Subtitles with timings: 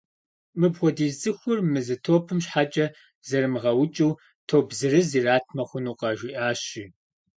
[0.59, 2.85] Мыпхуэдиз цӏыхур мы зы топым щхьэкӏэ
[3.27, 4.13] зрамыгъэукӏыу,
[4.49, 6.85] топ зырыз иратмэ хъунукъэ?- жиӏащ, жи.